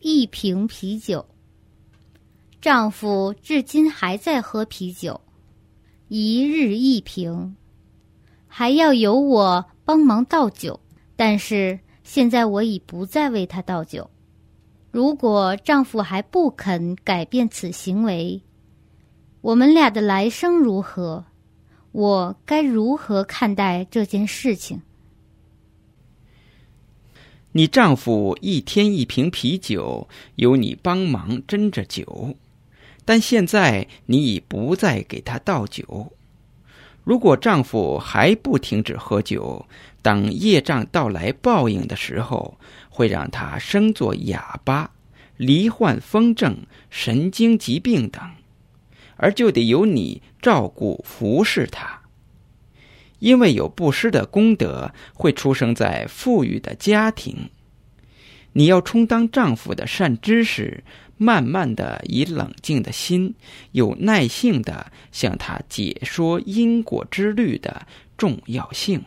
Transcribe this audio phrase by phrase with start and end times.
[0.00, 1.24] 一瓶啤酒。
[2.60, 5.20] 丈夫至今还在喝啤酒，
[6.08, 7.56] 一日一瓶，
[8.46, 10.78] 还要由我帮忙倒酒。
[11.16, 14.10] 但是现在我已不再为他倒酒。
[14.90, 18.42] 如果丈夫还不肯改变此行为，
[19.42, 21.24] 我们俩的来生如何？
[21.92, 24.80] 我该如何看待这件事情？
[27.52, 32.36] 你丈夫一天一瓶啤酒，由你帮忙斟着酒，
[33.04, 36.12] 但现在你已不再给他倒酒。
[37.02, 39.66] 如果丈夫还不停止喝酒，
[40.00, 42.56] 当业障到来报应的时候，
[42.88, 44.92] 会让他生作哑巴、
[45.36, 46.58] 罹患风症、
[46.88, 48.22] 神经疾病等，
[49.16, 51.99] 而就得由你照顾服侍他。
[53.20, 57.48] 因为有布施的功德，会出生在富裕的家庭。
[58.52, 60.82] 你要充当丈夫的善知识，
[61.16, 63.34] 慢慢的以冷静的心，
[63.70, 67.86] 有耐性的向他解说因果之律的
[68.18, 69.00] 重要性。